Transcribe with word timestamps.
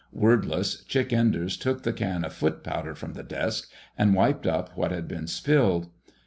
Wordless, 0.11 0.83
Chick 0.85 1.13
Enders 1.13 1.55
took 1.55 1.83
the 1.83 1.93
can 1.93 2.25
of 2.25 2.33
foot 2.33 2.63
powder 2.63 2.95
from 2.95 3.13
the 3.13 3.21
desk 3.21 3.69
and 3.95 4.15
wiped 4.15 4.47
up 4.47 4.75
what 4.75 4.89
had 4.89 5.07
been 5.07 5.27
spilled. 5.27 5.91